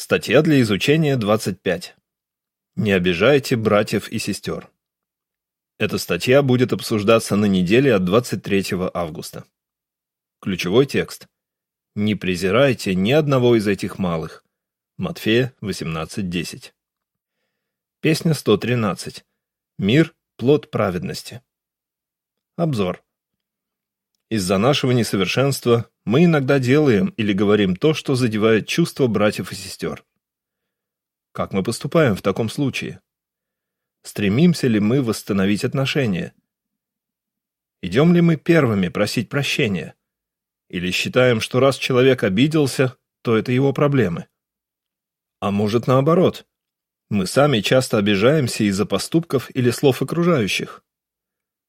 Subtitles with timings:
[0.00, 1.94] Статья для изучения 25.
[2.76, 4.70] Не обижайте братьев и сестер.
[5.78, 9.44] Эта статья будет обсуждаться на неделе от 23 августа.
[10.40, 11.26] Ключевой текст.
[11.94, 14.42] Не презирайте ни одного из этих малых.
[14.96, 16.72] Матфея 18.10.
[18.00, 19.22] Песня 113.
[19.76, 21.42] Мир– плод праведности.
[22.56, 23.04] Обзор.
[24.30, 30.04] Из-за нашего несовершенства мы иногда делаем или говорим то, что задевает чувства братьев и сестер.
[31.30, 33.00] Как мы поступаем в таком случае?
[34.02, 36.34] Стремимся ли мы восстановить отношения?
[37.80, 39.94] Идем ли мы первыми просить прощения?
[40.68, 44.26] Или считаем, что раз человек обиделся, то это его проблемы?
[45.38, 46.44] А может наоборот?
[47.08, 50.82] Мы сами часто обижаемся из-за поступков или слов окружающих.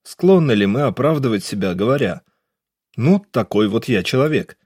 [0.02, 2.24] Склонны ли мы оправдывать себя, говоря
[2.96, 4.58] «ну, такой вот я человек»?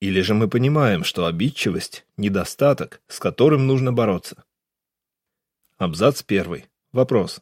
[0.00, 4.44] Или же мы понимаем, что обидчивость– недостаток, с которым нужно бороться?
[5.78, 6.66] Абзац первый.
[6.92, 7.40] Вопрос.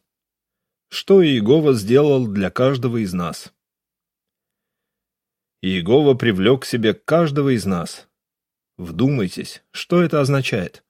[0.89, 3.53] Что Иегова сделал для каждого из нас?
[5.63, 8.09] Иегова привлек к себе каждого из нас.
[8.77, 10.85] Вдумайтесь, что это означает?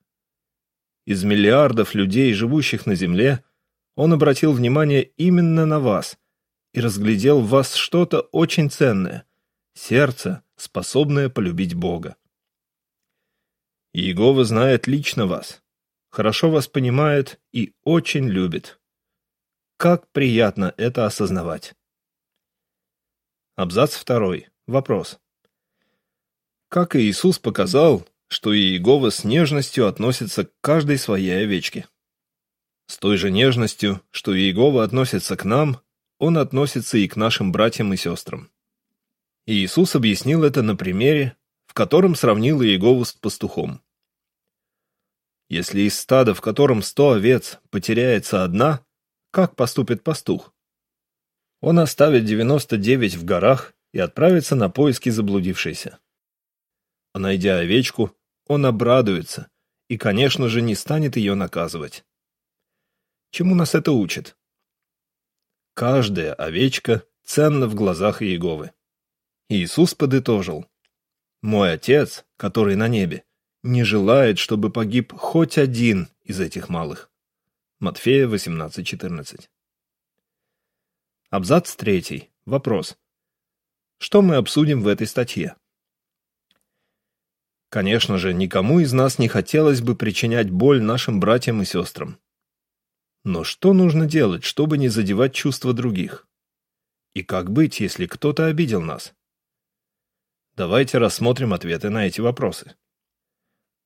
[1.07, 3.45] Из миллиардов людей, живущих на земле,
[3.97, 6.19] он обратил внимание именно на вас
[6.73, 9.25] и разглядел в вас что-то очень ценное–
[9.75, 12.17] сердце, способное полюбить Бога.
[13.93, 15.63] Иегова знает лично вас,
[16.11, 18.81] хорошо вас понимает и очень любит.
[19.77, 21.75] Как приятно это осознавать.
[23.57, 24.49] Абзац второй.
[24.67, 25.19] Вопрос.
[26.69, 31.89] Как Иисус показал, что Иегова с нежностью относится к каждой своей овечке?
[32.87, 35.81] С той же нежностью, что Иегова относится к нам,
[36.21, 38.51] Он относится и к нашим братьям и сестрам.
[39.47, 41.35] Иисус объяснил это на примере,
[41.67, 43.83] в котором сравнил Иегову с пастухом.
[45.49, 48.85] Если из стада, в котором сто овец, потеряется одна,
[49.31, 50.55] как поступит пастух?
[51.63, 56.01] Он оставит 99 в горах и отправится на поиски заблудившейся.
[57.15, 58.15] А найдя овечку,
[58.47, 59.49] он обрадуется
[59.89, 62.05] и, конечно же, не станет ее наказывать.
[63.31, 64.37] Чему нас это учит?
[65.81, 68.73] Каждая овечка ценна в глазах Иеговы.
[69.49, 70.67] Иисус подытожил.
[71.41, 73.25] «Мой Отец, который на небе,
[73.63, 77.11] не желает, чтобы погиб хоть один из этих малых».
[77.79, 79.49] Матфея 18.14.
[81.31, 82.29] Абзац третий.
[82.45, 82.99] Вопрос.
[83.97, 85.57] Что мы обсудим в этой статье?
[87.71, 92.19] Конечно же, никому из нас не хотелось бы причинять боль нашим братьям и сестрам.
[93.25, 96.27] Но что нужно делать, чтобы не задевать чувства других?
[97.15, 99.15] И как быть, если кто-то обидел нас?
[100.55, 102.77] Давайте рассмотрим ответы на эти вопросы.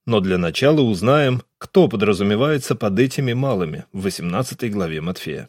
[0.06, 5.48] Но для начала узнаем, кто подразумевается под этими малыми в 18 главе Матфея.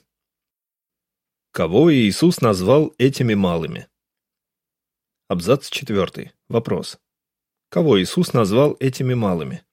[1.51, 3.87] Кого Иисус назвал этими малыми?
[5.27, 6.33] Абзац 4.
[6.47, 6.99] Вопрос.
[7.69, 9.65] Кого Иисус назвал этими малыми?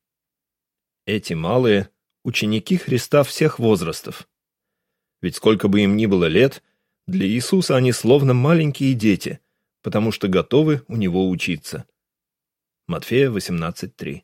[1.07, 1.91] Эти малые–
[2.25, 4.29] ученики Христа всех возрастов.
[5.21, 6.63] Ведь сколько бы им ни было лет,
[7.07, 9.41] для Иисуса они словно маленькие дети–
[9.83, 11.85] потому что готовы у него учиться.
[12.87, 14.23] Матфея 18.3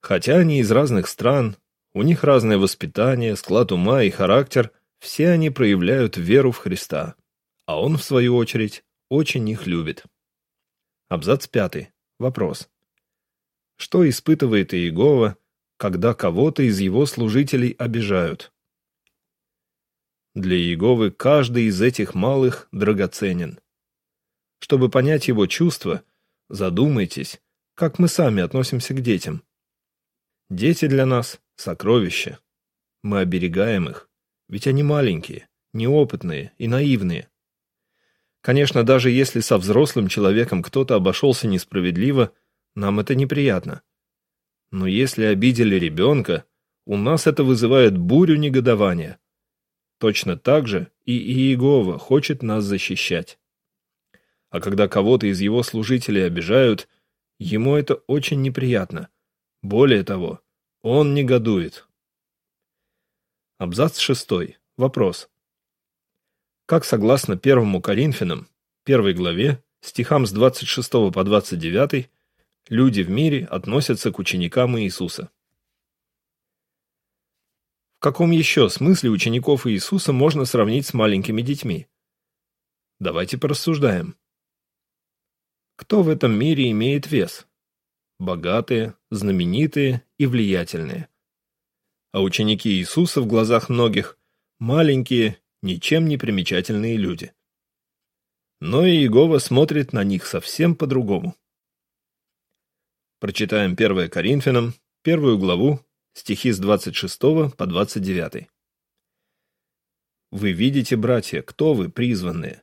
[0.00, 1.56] Хотя они из разных стран,
[1.92, 7.16] у них разное воспитание, склад ума и характер, все они проявляют веру в Христа,
[7.66, 10.04] а Он, в свою очередь, очень их любит.
[11.08, 11.90] Абзац 5.
[12.18, 12.68] Вопрос.
[13.76, 15.37] Что испытывает Иегова,
[15.78, 18.52] когда кого-то из его служителей обижают?
[20.34, 23.60] Для Иеговы каждый из этих малых драгоценен.
[24.58, 26.02] Чтобы понять его чувства,
[26.48, 27.40] задумайтесь,
[27.74, 29.44] как мы сами относимся к детям.
[30.50, 32.40] Дети для нас– сокровища.
[33.04, 34.10] Мы оберегаем их,
[34.48, 37.30] ведь они маленькие, неопытные и наивные.
[38.40, 42.32] Конечно, даже если со взрослым человеком кто-то обошелся несправедливо,
[42.74, 43.82] нам это неприятно.
[44.70, 46.44] Но если обидели ребенка,
[46.86, 49.18] у нас это вызывает бурю негодования.
[49.98, 53.38] Точно так же и Иегова хочет нас защищать
[54.50, 56.88] а когда кого-то из его служителей обижают,
[57.38, 59.08] ему это очень неприятно.
[59.62, 60.40] Более того,
[60.82, 61.86] он негодует.
[63.58, 64.58] Абзац шестой.
[64.76, 65.28] Вопрос.
[66.66, 68.48] Как согласно первому Коринфянам,
[68.84, 72.10] первой главе, стихам с 26 по 29,
[72.68, 75.30] люди в мире относятся к ученикам Иисуса?
[77.98, 81.88] В каком еще смысле учеников Иисуса можно сравнить с маленькими детьми?
[83.00, 84.16] Давайте порассуждаем.
[85.76, 87.46] Кто в этом мире имеет вес?
[88.18, 91.08] Богатые, знаменитые и влиятельные.
[92.12, 94.18] А ученики Иисуса в глазах многих–
[94.58, 97.32] маленькие, ничем не примечательные люди.
[98.60, 101.36] Но Иегова смотрит на них совсем по-другому.
[103.20, 105.80] Прочитаем 1 Коринфянам, первую главу,
[106.12, 107.18] стихи с 26
[107.56, 108.48] по 29.
[110.30, 112.62] «Вы видите, братья, кто вы, призванные?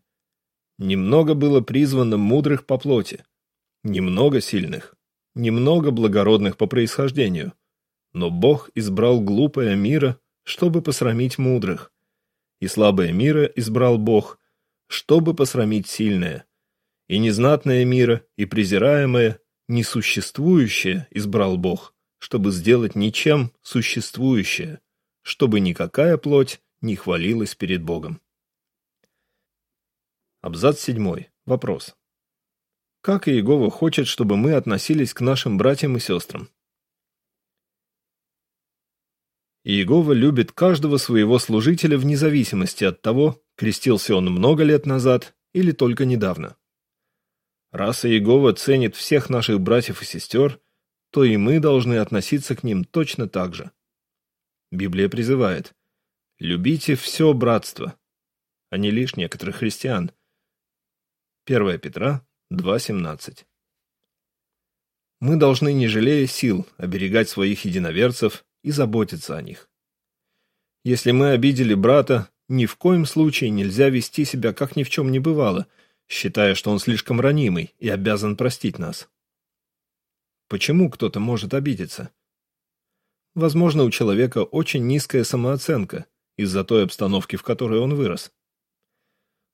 [0.78, 3.26] Немного было призвано мудрых по плоти,
[3.84, 4.96] немного сильных,
[5.34, 7.52] немного благородных по происхождению,
[8.14, 11.92] но Бог избрал глупое мира, чтобы посрамить мудрых,
[12.62, 14.40] и слабое мира избрал Бог,
[14.88, 16.46] чтобы посрамить сильное,
[17.10, 24.80] и незнатное мира, и презираемое, несуществующее избрал Бог, чтобы сделать ничем существующее,
[25.22, 28.22] чтобы никакая плоть не хвалилась перед Богом.
[30.42, 31.26] Абзац 7.
[31.46, 31.96] Вопрос.
[33.02, 36.50] Как Иегова хочет, чтобы мы относились к нашим братьям и сестрам?
[39.64, 45.72] Иегова любит каждого своего служителя вне зависимости от того, крестился он много лет назад или
[45.72, 46.56] только недавно.
[47.76, 50.62] Раз Иегова ценит всех наших братьев и сестер,
[51.12, 53.70] то и мы должны относиться к ним точно так же.
[54.72, 55.76] Библия призывает
[56.40, 58.00] «Любите все братство»,
[58.70, 60.14] а не лишь некоторых христиан–
[61.48, 63.44] 1 Петра 2.17.
[65.20, 69.70] Мы должны, не жалея сил, оберегать своих единоверцев и заботиться о них.
[70.86, 75.12] Если мы обидели брата, ни в коем случае нельзя вести себя, как ни в чем
[75.12, 75.68] не бывало,
[76.08, 79.10] считая, что он слишком ранимый и обязан простить нас.
[80.48, 82.12] Почему кто-то может обидеться?
[83.34, 86.06] Возможно, у человека очень низкая самооценка
[86.38, 88.32] из-за той обстановки, в которой он вырос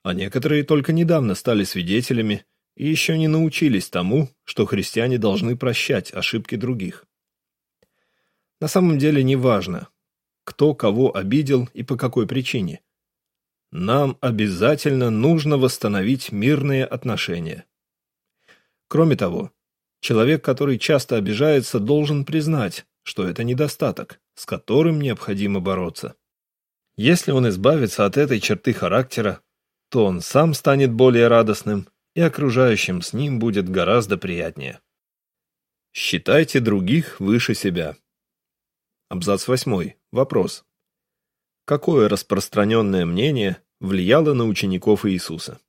[0.03, 2.45] а некоторые только недавно стали свидетелями
[2.75, 7.05] и еще не научились тому, что христиане должны прощать ошибки других.
[8.59, 9.89] На самом деле не важно,
[10.43, 12.81] кто кого обидел и по какой причине.
[13.71, 17.65] Нам обязательно нужно восстановить мирные отношения.
[18.89, 19.51] Кроме того,
[20.01, 26.15] человек, который часто обижается, должен признать, что это недостаток, с которым необходимо бороться.
[26.97, 29.41] Если он избавится от этой черты характера,
[29.89, 34.81] то он сам станет более радостным, и окружающим с ним будет гораздо приятнее.
[35.93, 37.95] Считайте других выше себя.
[39.09, 39.93] Абзац 8.
[40.11, 40.65] Вопрос.
[41.65, 45.59] Какое распространенное мнение влияло на учеников Иисуса?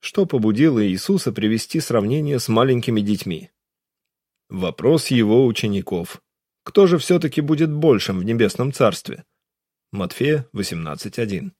[0.00, 3.50] Что побудило Иисуса привести сравнение с маленькими детьми?
[4.48, 6.22] Вопрос его учеников.
[6.62, 9.24] Кто же все-таки будет большим в небесном царстве?
[9.92, 11.52] Матфея 18.1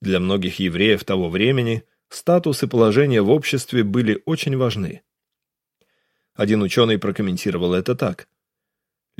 [0.00, 5.02] для многих евреев того времени статус и положение в обществе были очень важны.
[6.34, 8.28] Один ученый прокомментировал это так.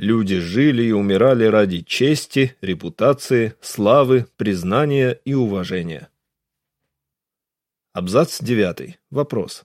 [0.01, 6.09] Люди жили и умирали ради чести, репутации, славы, признания и уважения.
[7.93, 8.97] Абзац 9.
[9.11, 9.63] Вопрос.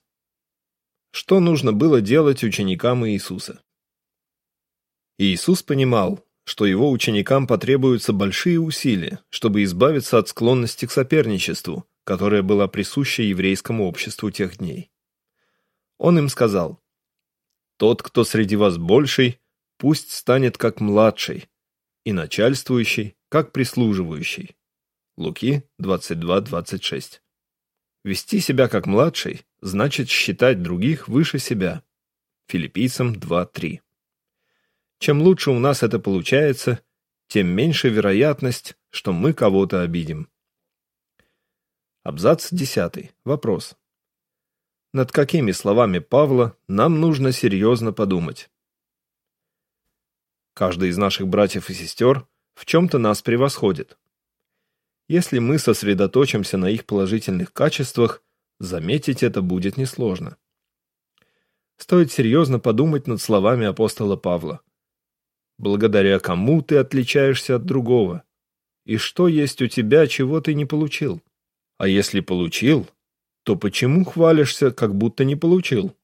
[1.10, 3.62] Что нужно было делать ученикам Иисуса?
[5.16, 12.42] Иисус понимал, что его ученикам потребуются большие усилия, чтобы избавиться от склонности к соперничеству, которая
[12.42, 14.90] была присуща еврейскому обществу тех дней.
[15.96, 16.78] Он им сказал,
[17.78, 19.40] «Тот, кто среди вас больший,
[19.78, 21.48] пусть станет как младший,
[22.04, 24.56] и начальствующий, как прислуживающий».
[25.16, 27.20] Луки 22-26.
[28.04, 31.82] Вести себя как младший значит считать других выше себя.
[32.48, 33.80] Филиппийцам 2.3.
[34.98, 36.80] Чем лучше у нас это получается,
[37.28, 40.30] тем меньше вероятность, что мы кого-то обидим.
[42.04, 43.12] Абзац 10.
[43.24, 43.74] Вопрос.
[44.92, 48.48] Над какими словами Павла нам нужно серьезно подумать?
[50.56, 53.98] Каждый из наших братьев и сестер в чем-то нас превосходит.
[55.08, 58.22] Если мы сосредоточимся на их положительных качествах,
[58.58, 60.36] заметить это будет несложно.
[61.76, 64.62] Стоит серьезно подумать над словами апостола Павла
[65.58, 68.22] благодаря кому ты отличаешься от другого,
[68.84, 71.22] и что есть у тебя, чего ты не получил.
[71.78, 72.88] А если получил,
[73.42, 75.94] то почему хвалишься, как будто не получил?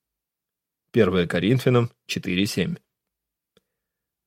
[0.92, 2.78] 1 Коринфянам 4.7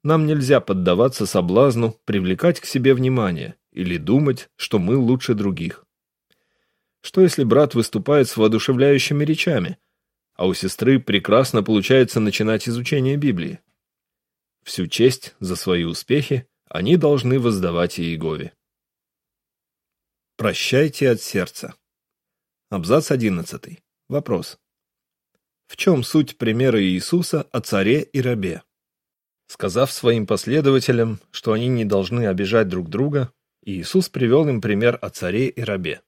[0.05, 5.83] Нам нельзя поддаваться соблазну привлекать к себе внимание или думать, что мы лучше других.
[7.01, 9.79] Что если брат выступает с воодушевляющими речами,
[10.35, 13.61] а у сестры прекрасно получается начинать изучение Библии?
[14.61, 18.53] Всю честь за свои успехи они должны воздавать Иегове.
[20.37, 21.73] Прощайте от сердца.
[22.69, 23.81] Абзац 11.
[24.07, 24.59] Вопрос.
[25.65, 28.61] В чем суть примера Иисуса о царе и рабе?
[29.47, 33.31] Сказав своим последователям, что они не должны обижать друг друга,
[33.63, 36.01] Иисус привел им пример о царе и рабе.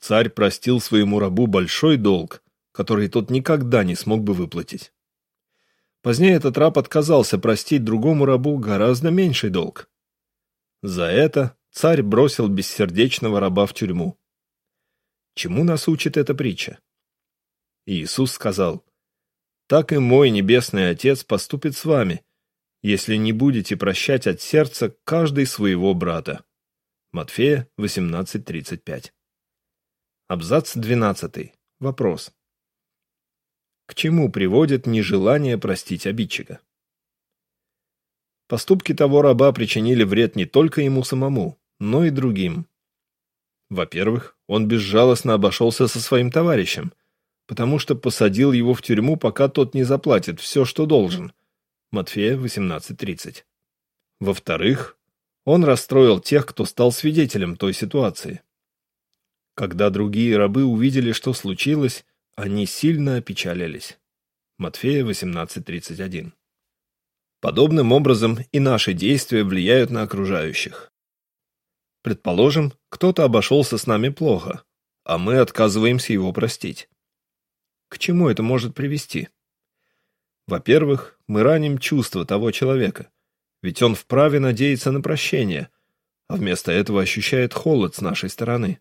[0.00, 2.42] Царь простил своему рабу большой долг,
[2.72, 4.92] который тот никогда не смог бы выплатить.
[6.02, 9.88] Позднее этот раб отказался простить другому рабу гораздо меньший долг.
[10.82, 14.16] За это царь бросил бессердечного раба в тюрьму.
[15.34, 16.78] Чему нас учит эта притча?
[17.86, 18.84] Иисус сказал,
[19.68, 22.24] «Так и мой небесный Отец поступит с вами,
[22.82, 26.44] если не будете прощать от сердца каждый своего брата».
[27.12, 29.12] Матфея 18.35
[30.28, 31.52] Абзац 12.
[31.80, 32.32] Вопрос.
[33.86, 36.60] К чему приводит нежелание простить обидчика?
[38.48, 42.66] Поступки того раба причинили вред не только ему самому, но и другим.
[43.70, 46.92] Во-первых, он безжалостно обошелся со своим товарищем,
[47.46, 51.32] потому что посадил его в тюрьму, пока тот не заплатит все, что должен.
[51.92, 53.44] Матфея 18.30.
[54.20, 54.98] Во-вторых,
[55.44, 58.42] он расстроил тех, кто стал свидетелем той ситуации.
[59.54, 63.98] Когда другие рабы увидели, что случилось, они сильно опечалились.
[64.58, 66.32] Матфея 18.31.
[67.40, 70.92] Подобным образом и наши действия влияют на окружающих.
[72.02, 74.62] Предположим, кто-то обошелся с нами плохо,
[75.04, 76.88] а мы отказываемся его простить.
[77.88, 79.28] К чему это может привести?
[80.46, 83.10] Во-первых, мы раним чувства того человека,
[83.62, 85.70] ведь он вправе надеяться на прощение,
[86.28, 88.80] а вместо этого ощущает холод с нашей стороны.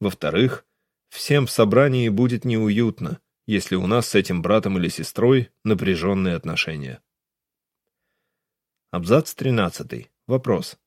[0.00, 0.66] Во-вторых,
[1.08, 7.02] всем в собрании будет неуютно, если у нас с этим братом или сестрой напряженные отношения.
[8.90, 10.10] Абзац 13.
[10.26, 10.78] Вопрос.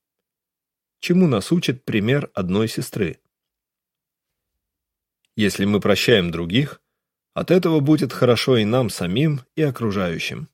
[0.99, 3.19] Чему нас учит пример одной сестры?
[5.35, 6.81] Если мы прощаем других,
[7.33, 10.49] от этого будет хорошо и нам самим, и окружающим.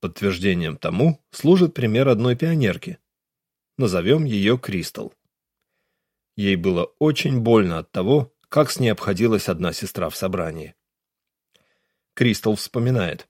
[0.00, 2.98] Подтверждением тому служит пример одной пионерки.
[3.76, 5.14] Назовем ее Кристал.
[6.36, 10.74] Ей было очень больно от того, как с ней обходилась одна сестра в собрании.
[12.14, 13.28] Кристал вспоминает.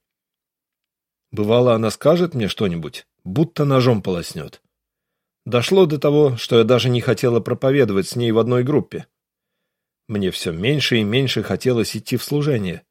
[1.30, 4.62] Бывало, она скажет мне что-нибудь, будто ножом полоснет.
[5.44, 9.06] Дошло до того, что я даже не хотела проповедовать с ней в одной группе.
[10.10, 12.82] Мне все меньше и меньше хотелось идти в служение,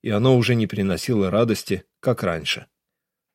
[0.00, 2.66] и оно уже не приносило радости, как раньше.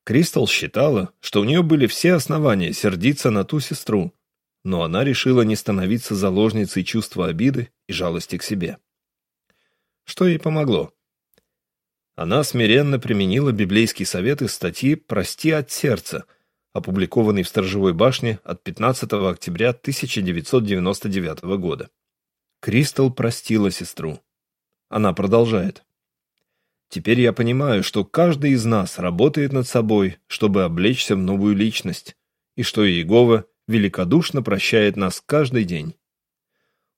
[0.05, 4.13] Кристал считала, что у нее были все основания сердиться на ту сестру,
[4.63, 8.77] но она решила не становиться заложницей чувства обиды и жалости к себе.
[10.05, 10.93] Что ей помогло?
[12.15, 16.23] Она смиренно применила библейский совет из статьи «Прости от сердца»,
[16.71, 21.89] опубликованный в Сторожевой башне от 15 октября 1999 года.
[22.63, 24.21] Кристал простила сестру.
[24.87, 25.83] Она продолжает.
[26.87, 32.15] Теперь я понимаю, что каждый из нас работает над собой, чтобы облечься в новую личность,
[32.55, 35.97] и что Иегова великодушно прощает нас каждый день.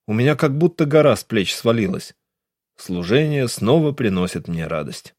[0.06, 2.14] У меня как будто гора с плеч свалилась.
[2.76, 5.16] Служение снова приносит мне радость.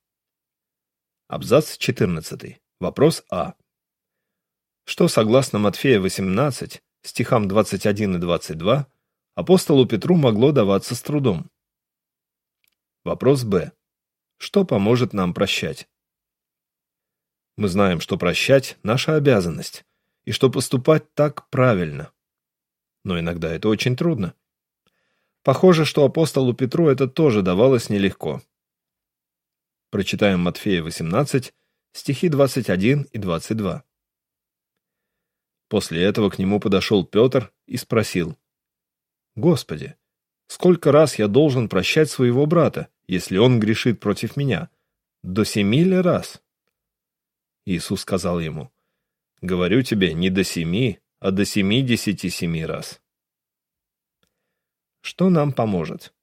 [1.27, 2.58] Абзац 14.
[2.80, 3.56] Вопрос А
[4.86, 8.88] что, согласно Матфея 18, стихам 21 и 22,
[9.38, 11.51] апостолу Петру могло даваться с трудом.
[13.03, 13.72] Вопрос Б.
[14.38, 15.88] Что поможет нам прощать?
[17.56, 19.86] Мы знаем, что прощать– наша обязанность,
[20.25, 22.12] и что поступать так правильно.
[23.03, 24.34] Но иногда это очень трудно.
[25.44, 28.41] Похоже, что апостолу Петру это тоже давалось нелегко.
[29.91, 31.53] Прочитаем Матфея 18,
[31.91, 33.84] стихи 21 и 22.
[35.67, 38.36] После этого к нему подошел Петр и спросил.
[39.38, 39.96] «Господи,
[40.48, 44.72] сколько раз я должен прощать своего брата, если он грешит против меня?
[45.22, 46.41] До семи ли раз?»
[47.63, 48.72] Иисус сказал ему,
[49.41, 53.00] «Говорю тебе, не до семи, а до семидесяти семи раз».
[55.01, 56.15] Что нам поможет?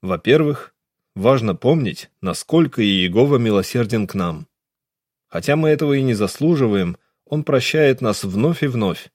[0.00, 0.74] Во-первых,
[1.14, 4.48] важно помнить, насколько Иегова милосерден к нам.
[5.28, 6.96] Хотя мы этого и не заслуживаем,
[7.26, 9.12] он прощает нас вновь и вновь.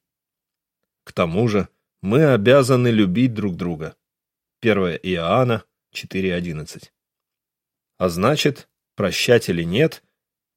[1.03, 1.67] К тому же
[2.01, 3.95] мы обязаны любить друг друга.
[4.61, 5.63] 1 Иоанна
[5.93, 6.91] 4.11.
[7.97, 10.03] А значит, прощать или нет,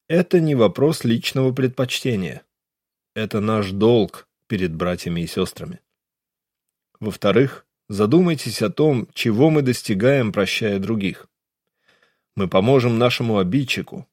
[0.08, 2.42] это не вопрос личного предпочтения.
[3.14, 5.80] Это наш долг перед братьями и сестрами.
[6.98, 11.28] Во-вторых, задумайтесь о том, чего мы достигаем, прощая других.
[12.36, 14.06] Мы поможем нашему обидчику,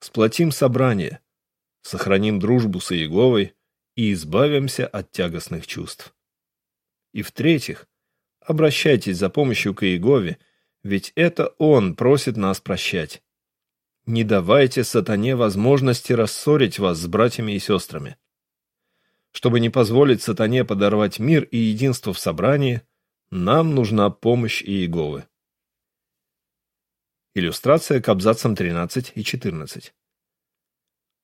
[0.00, 1.20] сплотим собрание,
[1.82, 3.54] сохраним дружбу с Иеговой
[3.96, 6.13] и избавимся от тягостных чувств.
[7.14, 7.86] И в-третьих,
[8.40, 10.38] обращайтесь за помощью к Иегове,
[10.82, 13.22] Ведь это Он просит нас прощать.
[14.04, 18.18] Не давайте сатане возможности рассорить вас с братьями и сестрами.
[19.30, 22.82] Чтобы не позволить сатане подорвать мир и единство в собрании,
[23.30, 25.26] нам нужна помощь Иеговы.
[27.34, 29.94] Иллюстрация к абзацам 13 и 14.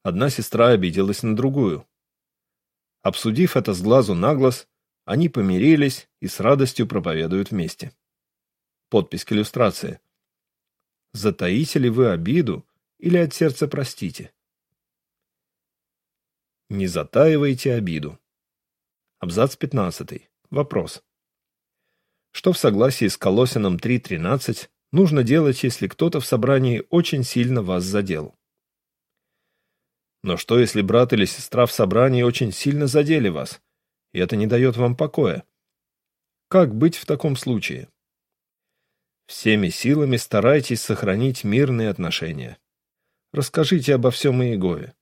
[0.05, 1.87] Одна сестра обиделась на другую.
[3.03, 4.70] Обсудив это с глазу на глаз,
[5.11, 7.93] они помирились и с радостью проповедуют вместе.
[8.91, 9.99] Подпись к иллюстрации.
[11.13, 12.65] Затаите ли вы обиду
[12.99, 14.33] или от сердца простите?
[16.69, 18.21] Не затаивайте обиду.
[19.19, 20.31] Абзац 15.
[20.51, 21.03] Вопрос.
[22.31, 27.83] Что в согласии с Колосином 3.13 нужно делать, если кто-то в собрании очень сильно вас
[27.83, 28.39] задел?
[30.23, 33.61] Но что, если брат или сестра в собрании очень сильно задели вас,
[34.13, 35.45] и это не дает вам покоя?
[36.49, 37.89] Как быть в таком случае?
[39.27, 42.59] Всеми силами старайтесь сохранить мирные отношения.
[43.33, 44.95] Расскажите обо всем Иегове.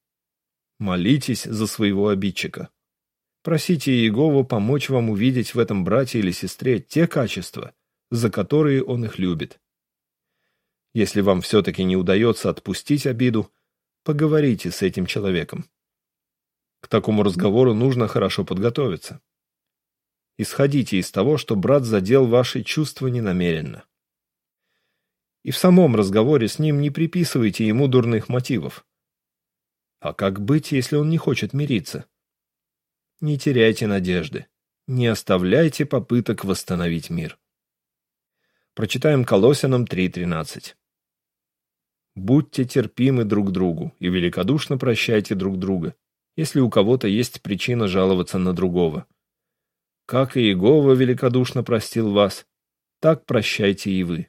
[0.78, 2.68] Молитесь за своего обидчика.
[3.42, 7.72] Просите Иегову помочь вам увидеть в этом брате или сестре те качества,
[8.10, 9.58] за которые он их любит.
[10.92, 13.50] Если вам все-таки не удается отпустить обиду,
[14.04, 15.64] поговорите с этим человеком.
[16.80, 19.20] К такому разговору нужно хорошо подготовиться.
[20.36, 23.84] Исходите из того, что брат задел ваши чувства ненамеренно.
[25.42, 28.86] И в самом разговоре с ним не приписывайте ему дурных мотивов.
[30.00, 32.06] А как быть, если он не хочет мириться?
[33.20, 34.46] Не теряйте надежды.
[34.86, 37.38] Не оставляйте попыток восстановить мир.
[38.74, 40.76] Прочитаем Колосянам 3.13.
[42.14, 45.96] «Будьте терпимы друг другу и великодушно прощайте друг друга,
[46.38, 49.06] если у кого-то есть причина жаловаться на другого.
[50.06, 52.46] Как и Иегова великодушно простил вас,
[53.00, 54.28] так прощайте и вы».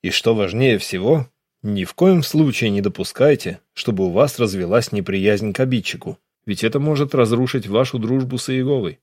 [0.00, 1.28] И что важнее всего,
[1.62, 6.78] ни в коем случае не допускайте, чтобы у вас развелась неприязнь к обидчику, ведь это
[6.78, 9.00] может разрушить вашу дружбу с Иеговой.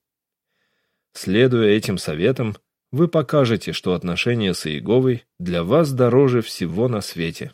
[1.12, 2.56] Следуя этим советам,
[2.92, 7.54] вы покажете, что отношения с Иеговой для вас дороже всего на свете.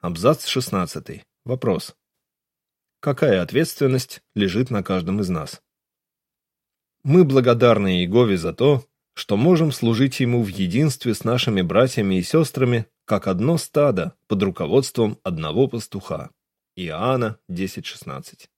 [0.00, 1.24] Абзац 16.
[1.48, 1.96] Вопрос.
[3.00, 5.62] Какая ответственность лежит на каждом из нас?
[7.04, 8.84] Мы благодарны Иегове за то,
[9.14, 14.42] что можем служить Ему в единстве с нашими братьями и сестрами, как одно стадо под
[14.42, 16.32] руководством одного пастуха.
[16.76, 18.50] Иоанна 10.16.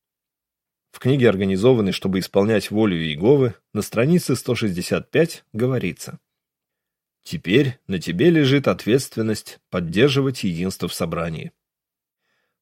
[0.90, 6.18] В книге «Организованный, чтобы исполнять волю Иеговы» на странице 165 говорится
[7.22, 11.52] «Теперь на тебе лежит ответственность поддерживать единство в собрании.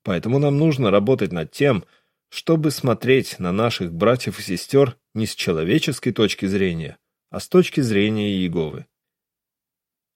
[0.08, 1.84] Поэтому нам нужно работать над тем,
[2.30, 6.96] чтобы смотреть на наших братьев и сестер не с человеческой точки зрения,
[7.28, 8.86] а с точки зрения Иеговы.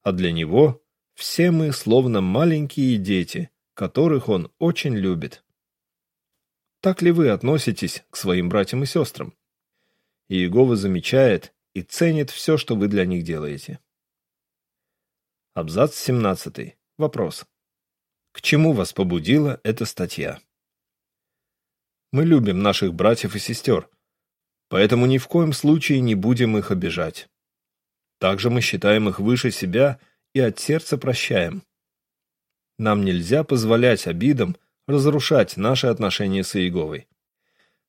[0.01, 5.45] А для него все мы словно маленькие дети, которых он очень любит.
[6.81, 9.35] Так ли вы относитесь к своим братьям и сестрам?
[10.31, 13.79] Иегова замечает и ценит все, что вы для них делаете.
[15.53, 16.79] Абзац 17.
[16.97, 17.45] Вопрос.
[18.33, 20.41] К чему вас побудила эта статья?
[22.11, 23.89] Мы любим наших братьев и сестер,
[24.73, 27.29] Поэтому ни в коем случае не будем их обижать.
[28.19, 30.01] Также мы считаем их выше себя
[30.33, 31.63] и от сердца прощаем.
[32.79, 37.07] Нам нельзя позволять обидам разрушать наши отношения с Иеговой.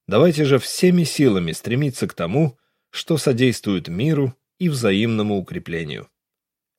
[0.10, 2.58] Давайте же всеми силами стремиться к тому,
[2.90, 6.10] что содействует миру и взаимному укреплению.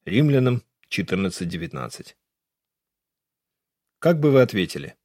[0.04, 2.14] Римлянам 14.19
[4.04, 4.98] Как бы вы ответили?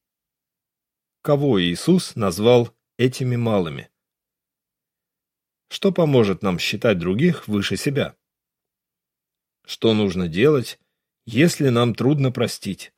[1.21, 3.89] Кого Иисус назвал этими малыми?
[5.69, 8.17] что поможет нам считать других выше себя.
[9.65, 10.81] Что нужно делать,
[11.25, 12.91] если нам трудно простить?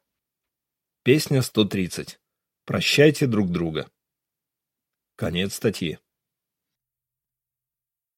[1.03, 2.19] Песня 130.
[2.65, 3.87] Прощайте друг друга.
[5.17, 5.99] Конец статьи.